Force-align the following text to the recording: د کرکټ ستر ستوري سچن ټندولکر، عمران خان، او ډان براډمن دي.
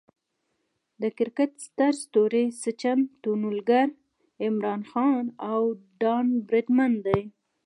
د 1.01 1.03
کرکټ 1.17 1.51
ستر 1.67 1.91
ستوري 2.03 2.45
سچن 2.63 2.97
ټندولکر، 3.21 3.87
عمران 4.45 4.81
خان، 4.89 5.25
او 5.49 5.61
ډان 6.01 6.25
براډمن 6.47 6.91
دي. 7.05 7.21